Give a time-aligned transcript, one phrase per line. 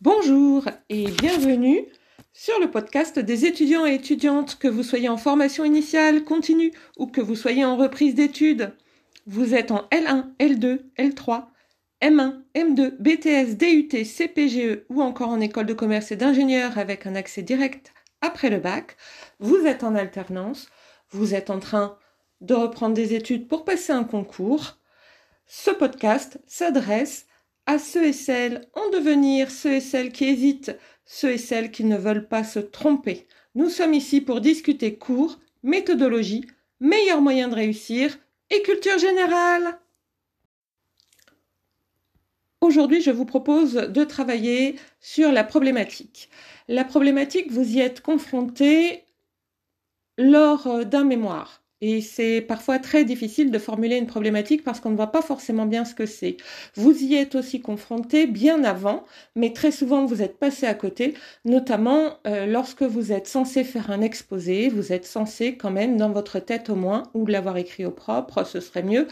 [0.00, 1.84] Bonjour et bienvenue
[2.32, 7.08] sur le podcast des étudiants et étudiantes, que vous soyez en formation initiale, continue ou
[7.08, 8.76] que vous soyez en reprise d'études.
[9.26, 11.46] Vous êtes en L1, L2, L3,
[12.00, 17.16] M1, M2, BTS, DUT, CPGE ou encore en école de commerce et d'ingénieur avec un
[17.16, 18.96] accès direct après le bac.
[19.40, 20.68] Vous êtes en alternance,
[21.10, 21.98] vous êtes en train
[22.40, 24.78] de reprendre des études pour passer un concours.
[25.48, 27.26] Ce podcast s'adresse
[27.68, 30.74] à ceux et celles en devenir, ceux et celles qui hésitent,
[31.04, 33.26] ceux et celles qui ne veulent pas se tromper.
[33.54, 36.46] Nous sommes ici pour discuter cours, méthodologie,
[36.80, 39.78] meilleurs moyens de réussir et culture générale.
[42.62, 46.30] Aujourd'hui, je vous propose de travailler sur la problématique.
[46.68, 49.04] La problématique, vous y êtes confronté
[50.16, 51.62] lors d'un mémoire.
[51.80, 55.64] Et c'est parfois très difficile de formuler une problématique parce qu'on ne voit pas forcément
[55.64, 56.36] bien ce que c'est.
[56.74, 59.04] Vous y êtes aussi confronté bien avant,
[59.36, 61.14] mais très souvent vous êtes passé à côté,
[61.44, 66.10] notamment euh, lorsque vous êtes censé faire un exposé, vous êtes censé quand même dans
[66.10, 69.06] votre tête au moins, ou l'avoir écrit au propre, ce serait mieux,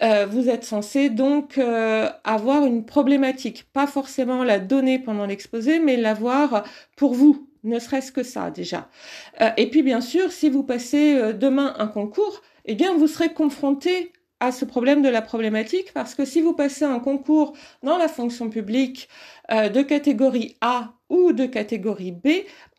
[0.00, 5.80] euh, vous êtes censé donc euh, avoir une problématique, pas forcément la donner pendant l'exposé,
[5.80, 6.64] mais l'avoir
[6.96, 8.88] pour vous, ne serait-ce que ça déjà.
[9.40, 13.06] Euh, et puis bien sûr, si vous passez euh, demain un concours, eh bien vous
[13.06, 17.54] serez confronté à ce problème de la problématique parce que si vous passez un concours
[17.82, 19.08] dans la fonction publique
[19.50, 22.28] euh, de catégorie A ou de catégorie B,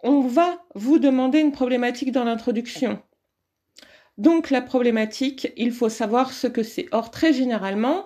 [0.03, 3.01] on va vous demander une problématique dans l'introduction.
[4.17, 6.87] Donc la problématique, il faut savoir ce que c'est.
[6.91, 8.05] Or très généralement,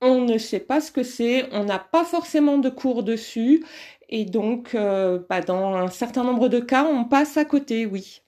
[0.00, 3.64] on ne sait pas ce que c'est, on n'a pas forcément de cours dessus
[4.08, 8.22] et donc, euh, bah, dans un certain nombre de cas, on passe à côté, oui.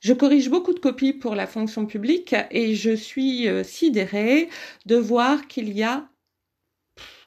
[0.00, 4.48] Je corrige beaucoup de copies pour la fonction publique et je suis euh, sidérée
[4.86, 6.08] de voir qu'il y a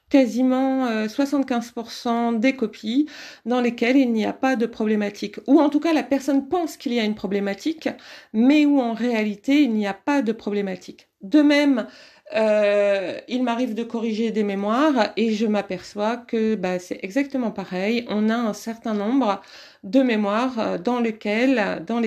[0.10, 3.08] quasiment 75% euh, des copies
[3.46, 5.40] dans lesquelles il n'y a pas de problématique.
[5.48, 7.90] Ou en tout cas, la personne pense qu'il y a une problématique,
[8.34, 11.10] mais où en réalité, il n'y a pas de problématique.
[11.22, 11.88] De même,
[12.34, 18.06] euh, il m'arrive de corriger des mémoires et je m'aperçois que bah, c'est exactement pareil.
[18.10, 19.42] On a un certain nombre
[19.84, 22.02] de mémoires euh, dans lesquelles, dans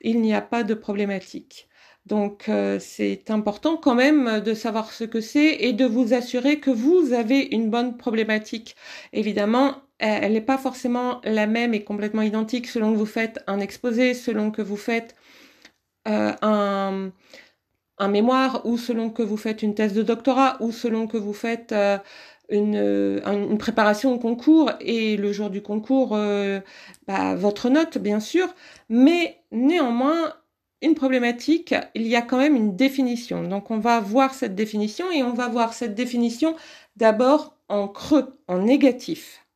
[0.00, 1.68] il n'y a pas de problématique.
[2.06, 6.58] Donc euh, c'est important quand même de savoir ce que c'est et de vous assurer
[6.60, 8.76] que vous avez une bonne problématique.
[9.12, 13.60] Évidemment, elle n'est pas forcément la même et complètement identique selon que vous faites un
[13.60, 15.14] exposé, selon que vous faites
[16.06, 17.12] un
[18.02, 21.32] un mémoire ou selon que vous faites une thèse de doctorat ou selon que vous
[21.32, 21.98] faites euh,
[22.48, 26.60] une, euh, une, préparation au concours et le jour du concours, euh,
[27.06, 28.48] bah, votre note bien sûr,
[28.88, 30.34] mais néanmoins
[30.82, 33.44] une problématique, il y a quand même une définition.
[33.44, 36.56] Donc on va voir cette définition et on va voir cette définition
[36.96, 39.46] d'abord en creux, en négatif.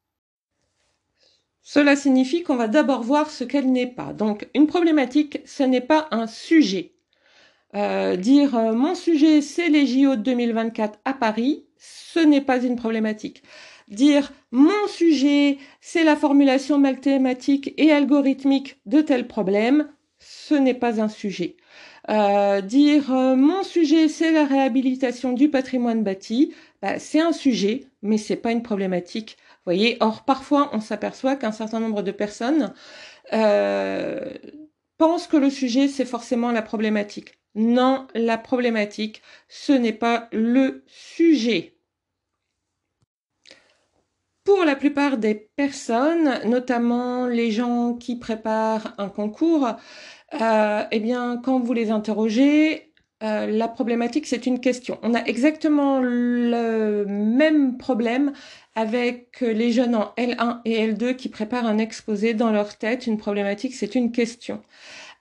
[1.63, 4.13] Cela signifie qu'on va d'abord voir ce qu'elle n'est pas.
[4.13, 6.96] Donc une problématique, ce n'est pas un sujet.
[7.75, 12.63] Euh, dire euh, mon sujet c'est les JO de 2024 à Paris, ce n'est pas
[12.63, 13.43] une problématique.
[13.89, 19.89] Dire mon sujet c'est la formulation mathématique et algorithmique de tel problème,
[20.19, 21.57] ce n'est pas un sujet.
[22.09, 28.17] Euh, dire mon sujet c'est la réhabilitation du patrimoine bâti, bah, c'est un sujet, mais
[28.19, 29.37] c'est pas une problématique.
[29.65, 32.73] Voyez, or parfois on s'aperçoit qu'un certain nombre de personnes
[34.99, 37.35] pensent que le sujet c'est forcément la problématique.
[37.57, 41.79] Non, la problématique, ce n'est pas le sujet.
[44.45, 49.69] Pour la plupart des personnes, notamment les gens qui préparent un concours,
[50.41, 54.99] euh, eh bien, quand vous les interrogez, euh, la problématique, c'est une question.
[55.03, 58.33] On a exactement le même problème
[58.75, 63.07] avec les jeunes en L1 et L2 qui préparent un exposé dans leur tête.
[63.07, 64.63] Une problématique, c'est une question.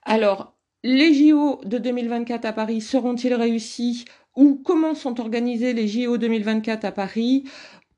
[0.04, 4.04] Alors, les JO de 2024 à Paris seront-ils réussis
[4.36, 7.44] ou comment sont organisés les JO 2024 à Paris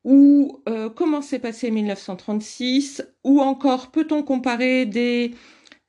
[0.05, 5.35] ou euh, comment s'est passé 1936 ou encore peut-on comparer des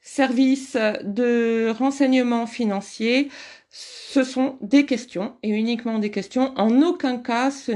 [0.01, 3.29] services de renseignement financier?
[3.69, 6.53] Ce sont des questions et uniquement des questions.
[6.57, 7.71] En aucun cas, ce,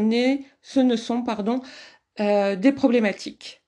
[0.62, 1.62] ce ne sont pardon,
[2.20, 3.63] euh, des problématiques.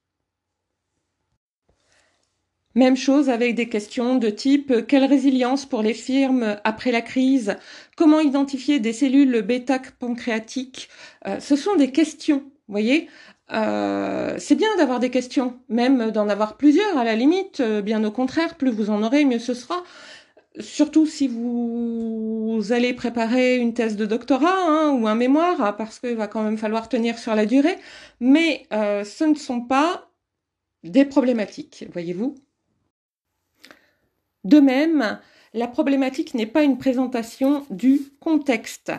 [2.75, 7.55] Même chose avec des questions de type quelle résilience pour les firmes après la crise?
[7.95, 10.89] Comment identifier des cellules bêta-pancréatiques?
[11.25, 13.07] Euh, Ce sont des questions, voyez?
[13.51, 18.03] Euh, c'est bien d'avoir des questions, même d'en avoir plusieurs à la limite, euh, bien
[18.03, 19.83] au contraire, plus vous en aurez, mieux ce sera.
[20.59, 25.99] surtout si vous, allez préparer une thèse de doctorat hein, ou un mémoire, hein, parce
[25.99, 27.77] qu'il va quand même falloir tenir sur la durée,
[28.19, 30.09] mais euh, ce ne sont pas
[30.83, 32.35] des problématiques, voyez-vous.
[34.45, 35.19] De même,
[35.55, 38.91] la problématique n'est pas une présentation du contexte.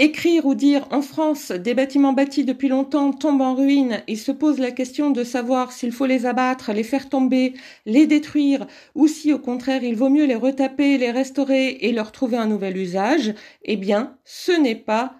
[0.00, 4.32] Écrire ou dire en France des bâtiments bâtis depuis longtemps tombent en ruine et se
[4.32, 9.08] pose la question de savoir s'il faut les abattre, les faire tomber, les détruire ou
[9.08, 12.76] si au contraire il vaut mieux les retaper, les restaurer et leur trouver un nouvel
[12.76, 13.34] usage,
[13.64, 15.16] eh bien ce n'est pas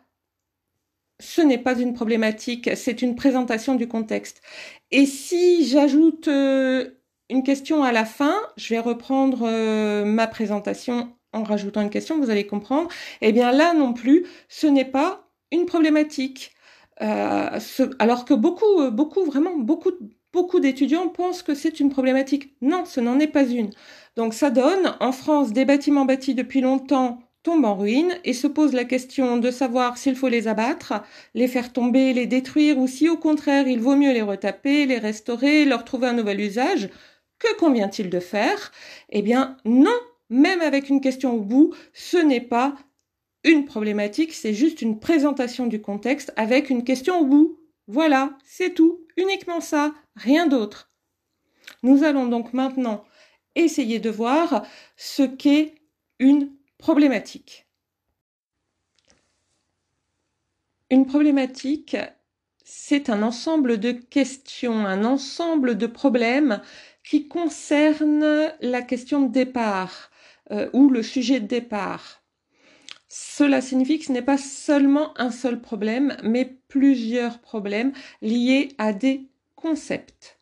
[1.21, 4.41] ce n'est pas une problématique, c'est une présentation du contexte.
[4.93, 6.98] Et si j'ajoute euh,
[7.31, 12.19] une question à la fin, je vais reprendre euh, ma présentation en rajoutant une question,
[12.19, 12.89] vous allez comprendre,
[13.21, 16.53] eh bien là non plus, ce n'est pas une problématique.
[17.03, 17.59] Euh,
[17.99, 19.93] alors que beaucoup, euh, beaucoup, vraiment beaucoup,
[20.33, 22.55] beaucoup d'étudiants pensent que c'est une problématique.
[22.61, 23.71] Non, ce n'en est pas une.
[24.17, 28.47] Donc ça donne, en France, des bâtiments bâtis depuis longtemps tombent en ruine et se
[28.49, 31.03] pose la question de savoir s'il faut les abattre,
[31.35, 34.99] les faire tomber, les détruire ou si au contraire il vaut mieux les retaper, les
[34.99, 36.91] restaurer, leur trouver un nouvel usage.
[37.39, 38.73] Que convient-il de faire?
[39.11, 39.99] Eh bien non,
[40.31, 42.77] même avec une question au bout, ce n'est pas
[43.45, 47.59] une problématique, c'est juste une présentation du contexte avec une question au bout.
[47.87, 50.91] Voilà, c'est tout, uniquement ça, rien d'autre.
[51.83, 53.05] Nous allons donc maintenant
[53.55, 55.75] essayer de voir ce qu'est
[56.19, 57.67] une problématique.
[60.91, 61.97] Une problématique,
[62.65, 66.61] c'est un ensemble de questions, un ensemble de problèmes
[67.09, 70.11] qui concernent la question de départ,
[70.51, 72.23] euh, ou le sujet de départ.
[73.09, 78.93] Cela signifie que ce n'est pas seulement un seul problème, mais plusieurs problèmes liés à
[78.93, 79.27] des
[79.57, 80.39] concepts.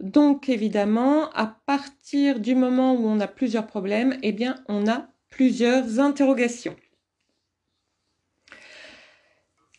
[0.00, 5.08] Donc évidemment, à partir du moment où on a plusieurs problèmes, eh bien on a
[5.28, 6.76] plusieurs interrogations.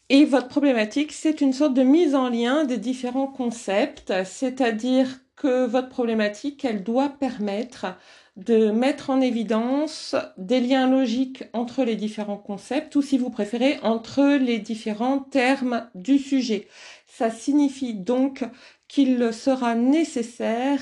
[0.09, 5.07] Et votre problématique, c'est une sorte de mise en lien des différents concepts, c'est-à-dire
[5.39, 7.87] que votre problématique, elle doit permettre
[8.35, 13.79] de mettre en évidence des liens logiques entre les différents concepts ou si vous préférez
[13.81, 16.67] entre les différents termes du sujet.
[17.07, 18.43] Ça signifie donc
[18.89, 20.81] qu'il sera nécessaire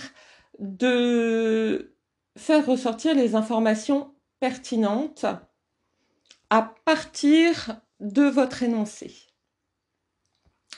[0.59, 1.95] de
[2.36, 5.25] faire ressortir les informations pertinentes
[6.50, 9.13] à partir de votre énoncé.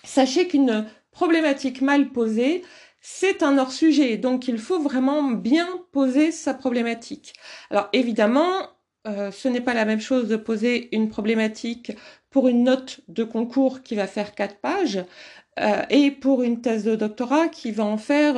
[0.04, 2.64] Sachez qu'une problématique mal posée,
[3.02, 7.34] c'est un hors-sujet, donc il faut vraiment bien poser sa problématique.
[7.70, 8.70] Alors évidemment,
[9.08, 11.94] euh, ce n'est pas la même chose de poser une problématique
[12.30, 15.04] pour une note de concours qui va faire 4 pages
[15.60, 18.36] euh, et pour une thèse de doctorat qui va en faire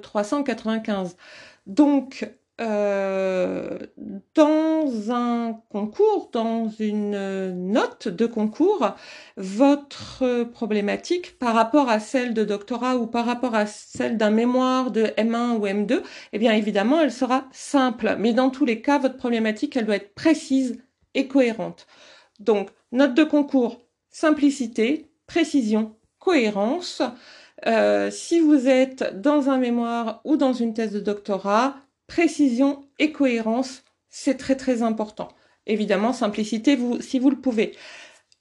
[0.00, 1.12] 395.
[1.12, 1.14] Euh,
[1.66, 2.28] donc,
[2.62, 3.78] euh,
[4.36, 8.94] dans un concours, dans une note de concours,
[9.36, 14.92] votre problématique par rapport à celle de doctorat ou par rapport à celle d'un mémoire
[14.92, 18.16] de M1 ou M2, eh bien évidemment, elle sera simple.
[18.20, 20.78] Mais dans tous les cas, votre problématique, elle doit être précise
[21.14, 21.86] et cohérente.
[22.38, 27.02] Donc, note de concours, simplicité, précision, cohérence.
[27.66, 31.76] Euh, si vous êtes dans un mémoire ou dans une thèse de doctorat,
[32.12, 35.28] précision et cohérence, c'est très très important.
[35.66, 37.72] Évidemment, simplicité si vous le pouvez.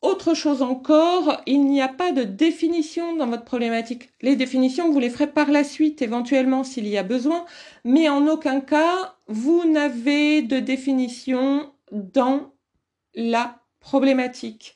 [0.01, 4.09] Autre chose encore, il n'y a pas de définition dans votre problématique.
[4.21, 7.45] Les définitions, vous les ferez par la suite, éventuellement, s'il y a besoin,
[7.85, 12.51] mais en aucun cas, vous n'avez de définition dans
[13.15, 14.75] la problématique.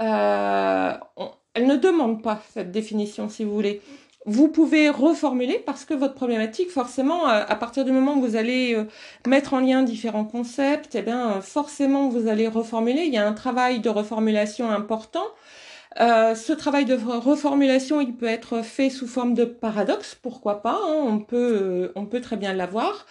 [0.00, 0.92] Euh,
[1.54, 3.80] elle ne demande pas cette définition, si vous voulez
[4.26, 8.36] vous pouvez reformuler parce que votre problématique, forcément, euh, à partir du moment où vous
[8.36, 8.84] allez euh,
[9.26, 13.02] mettre en lien différents concepts, eh bien, euh, forcément, vous allez reformuler.
[13.02, 15.26] Il y a un travail de reformulation important.
[15.98, 21.04] ce travail de reformulation, il peut être fait sous forme de paradoxe, pourquoi pas, hein,
[21.06, 23.06] on, peut, on peut très bien l'avoir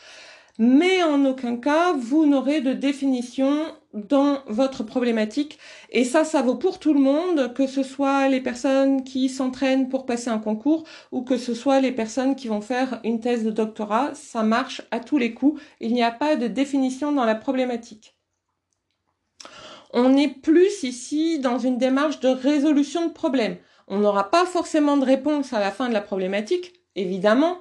[0.60, 5.60] mais en aucun cas vous n'aurez de définition dans votre problématique.
[5.92, 9.90] Et ça, ça vaut pour tout le monde, que ce soit les personnes qui s'entraînent
[9.90, 13.44] pour passer un concours ou que ce soit les personnes qui vont faire une thèse
[13.44, 14.12] de doctorat.
[14.16, 15.62] Ça marche à tous les coups.
[15.80, 18.16] Il n'y a pas de définition dans la problématique.
[19.94, 23.58] On est plus ici dans une démarche de résolution de problème.
[23.88, 27.60] On n'aura pas forcément de réponse à la fin de la problématique, évidemment,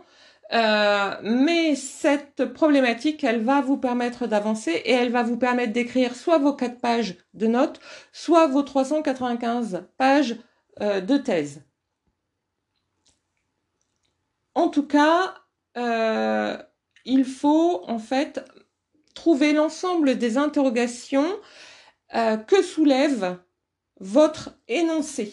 [0.52, 6.14] euh, mais cette problématique, elle va vous permettre d'avancer et elle va vous permettre d'écrire
[6.14, 7.80] soit vos 4 pages de notes,
[8.12, 10.36] soit vos 395 pages
[10.80, 11.62] euh, de thèse.
[14.54, 15.34] En tout cas,
[15.76, 16.58] euh,
[17.04, 18.44] il faut en fait
[19.14, 21.38] trouver l'ensemble des interrogations
[22.14, 23.38] euh, que soulève
[24.00, 25.32] votre énoncé.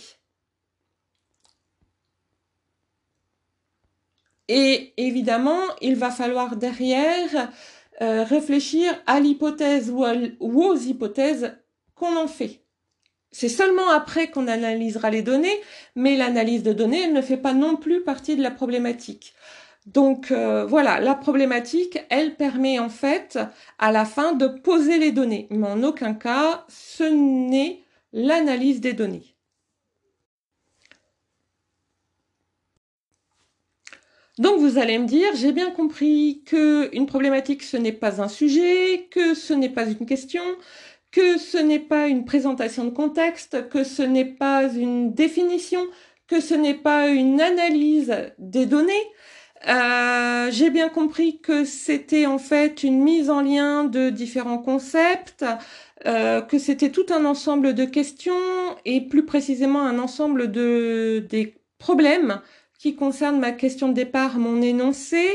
[4.50, 7.52] Et évidemment, il va falloir derrière
[8.02, 10.04] euh, réfléchir à l'hypothèse ou,
[10.42, 11.56] aux hypothèses
[11.94, 12.64] qu'on en fait.
[13.32, 15.62] C'est seulement après qu'on analysera les données,
[15.96, 19.36] mais l'analyse de données, elle ne fait pas non plus partie de la problématique.
[19.86, 23.38] Donc euh, voilà, la problématique, elle permet en fait
[23.78, 28.94] à la fin de poser les données, mais en aucun cas ce n'est l'analyse des
[28.94, 29.36] données.
[34.40, 38.30] Donc vous allez me dire, j'ai bien compris que une problématique ce n'est pas un
[38.30, 40.42] sujet, que ce n'est pas une question,
[41.12, 45.82] que ce n'est pas une présentation de contexte, que ce n'est pas une définition,
[46.28, 48.94] que ce n'est pas une analyse des données.
[49.68, 55.44] Euh, j'ai bien compris que c'était en fait une mise en lien de différents concepts,
[56.06, 58.34] euh, que c'était tout un ensemble de questions
[58.86, 62.42] et plus précisément un ensemble de des problèmes
[62.80, 65.28] qui concerne ma question de départ, mon énoncé,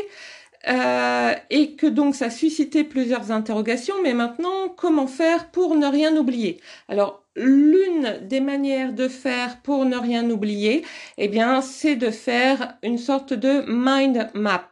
[0.67, 6.17] euh, et que donc ça suscitait plusieurs interrogations, mais maintenant, comment faire pour ne rien
[6.17, 6.59] oublier?
[6.89, 10.85] Alors, l'une des manières de faire pour ne rien oublier,
[11.19, 14.71] eh bien, c'est de faire une sorte de mind map.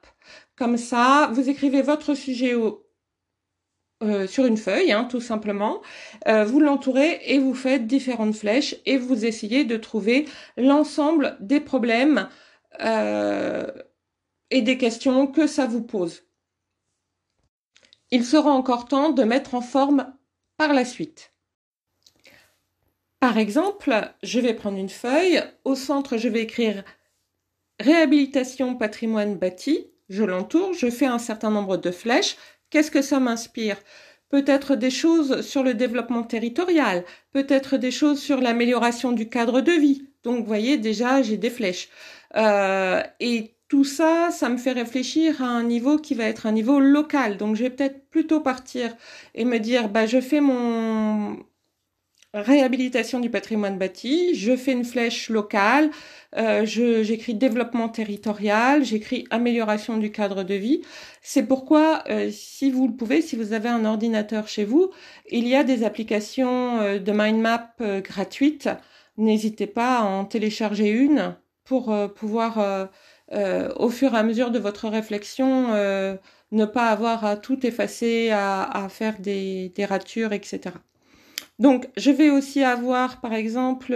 [0.56, 2.86] Comme ça, vous écrivez votre sujet au,
[4.02, 5.82] euh, sur une feuille, hein, tout simplement.
[6.26, 10.24] Euh, vous l'entourez et vous faites différentes flèches et vous essayez de trouver
[10.56, 12.28] l'ensemble des problèmes
[12.80, 13.66] euh,
[14.50, 16.22] et des questions que ça vous pose.
[18.10, 20.12] Il sera encore temps de mettre en forme
[20.58, 21.32] par la suite.
[23.20, 25.42] Par exemple, je vais prendre une feuille.
[25.64, 26.84] Au centre, je vais écrire
[27.80, 29.86] réhabilitation patrimoine bâti.
[30.08, 32.36] Je l'entoure, je fais un certain nombre de flèches.
[32.68, 33.76] Qu'est-ce que ça m'inspire?
[34.28, 39.72] Peut-être des choses sur le développement territorial, peut-être des choses sur l'amélioration du cadre de
[39.72, 40.08] vie.
[40.22, 41.90] Donc, vous voyez, déjà, j'ai des flèches.
[42.36, 46.52] Euh, et tout ça, ça me fait réfléchir à un niveau qui va être un
[46.52, 47.36] niveau local.
[47.38, 48.94] Donc je vais peut-être plutôt partir
[49.34, 51.38] et me dire, bah, je fais mon
[52.34, 55.90] réhabilitation du patrimoine bâti, je fais une flèche locale,
[56.36, 60.82] euh, j'écris développement territorial, j'écris amélioration du cadre de vie.
[61.20, 64.90] C'est pourquoi, euh, si vous le pouvez, si vous avez un ordinateur chez vous,
[65.30, 68.70] il y a des applications euh, de mind map gratuites.
[69.18, 72.86] N'hésitez pas à en télécharger une pour euh, pouvoir, euh,
[73.32, 75.68] euh, au fur et à mesure de votre réflexion,
[76.52, 80.60] ne pas avoir à tout effacer, à, faire des, des, ratures, etc.
[81.58, 83.94] Donc, je vais aussi avoir, par exemple,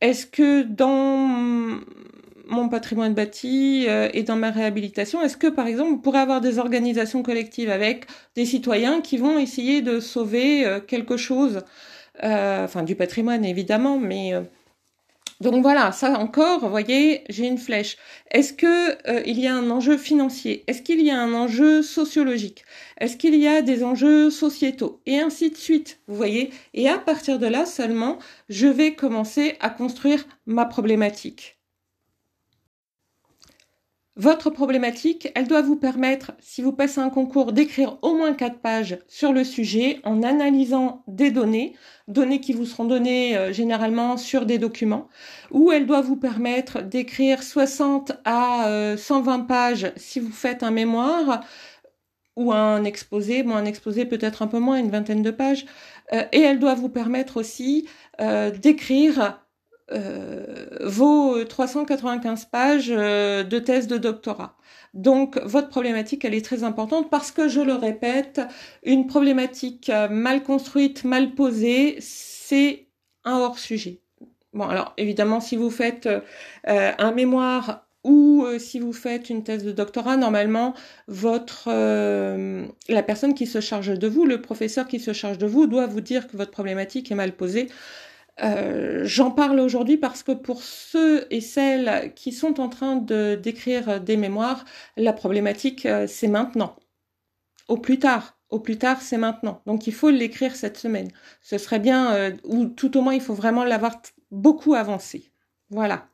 [0.00, 1.80] est-ce que dans
[2.48, 6.60] mon patrimoine bâti et dans ma réhabilitation, est-ce que, par exemple, on pourrait avoir des
[6.60, 11.64] organisations collectives avec des citoyens qui vont essayer de sauver quelque chose,
[12.22, 14.34] enfin du patrimoine évidemment, mais
[15.40, 17.98] donc voilà, ça encore, vous voyez, j'ai une flèche.
[18.30, 20.64] Est-ce que euh, il y a un enjeu financier?
[20.66, 22.64] Est-ce qu'il y a un enjeu sociologique?
[22.98, 25.02] Est-ce qu'il y a des enjeux sociétaux?
[25.04, 26.50] Et ainsi de suite, vous voyez.
[26.72, 31.55] Et à partir de là seulement, je vais commencer à construire ma problématique.
[34.18, 38.60] Votre problématique, elle doit vous permettre, si vous passez un concours, d'écrire au moins quatre
[38.60, 41.74] pages sur le sujet en analysant des données,
[42.08, 45.08] données qui vous seront données euh, généralement sur des documents,
[45.50, 50.70] ou elle doit vous permettre d'écrire 60 à 120 euh, pages si vous faites un
[50.70, 51.44] mémoire
[52.36, 55.66] ou un exposé, bon un exposé peut-être un peu moins, une vingtaine de pages,
[56.14, 57.86] euh, et elle doit vous permettre aussi
[58.62, 59.45] d'écrire
[59.90, 64.56] vos 395 pages euh, de thèse de doctorat.
[64.94, 68.40] Donc votre problématique, elle est très importante parce que, je le répète,
[68.82, 72.86] une problématique euh, mal construite, mal posée, c'est
[73.24, 74.00] un hors-sujet.
[74.52, 76.08] Bon, alors évidemment, si vous faites
[76.64, 80.72] un mémoire ou si vous faites une thèse de doctorat, normalement,
[81.08, 85.66] votre la personne qui se charge de vous, le professeur qui se charge de vous,
[85.66, 87.68] doit vous dire que votre problématique est mal posée.
[88.42, 93.34] Euh, j'en parle aujourd'hui parce que pour ceux et celles qui sont en train de
[93.34, 94.64] d'écrire des mémoires,
[94.96, 96.76] la problématique euh, c'est maintenant.
[97.68, 99.62] Au plus tard, au plus tard c'est maintenant.
[99.66, 101.08] Donc il faut l'écrire cette semaine.
[101.40, 105.30] Ce serait bien, euh, ou tout au moins il faut vraiment l'avoir beaucoup avancé.
[105.70, 106.06] Voilà.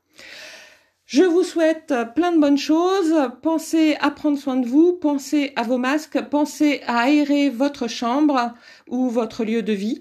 [1.05, 3.15] Je vous souhaite plein de bonnes choses.
[3.43, 8.55] Pensez à prendre soin de vous, pensez à vos masques, pensez à aérer votre chambre
[8.89, 10.01] ou votre lieu de vie